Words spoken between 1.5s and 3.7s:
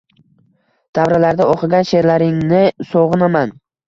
o`qigan she`rlaringni sog`inaman